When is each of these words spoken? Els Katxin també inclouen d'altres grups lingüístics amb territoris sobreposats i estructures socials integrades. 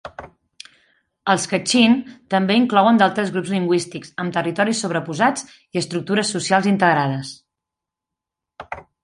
Els 1.33 1.43
Katxin 1.51 1.93
també 2.33 2.55
inclouen 2.61 2.97
d'altres 3.01 3.29
grups 3.35 3.51
lingüístics 3.57 4.15
amb 4.25 4.35
territoris 4.39 4.81
sobreposats 4.87 5.47
i 5.59 5.83
estructures 5.83 6.33
socials 6.39 6.73
integrades. 6.75 7.37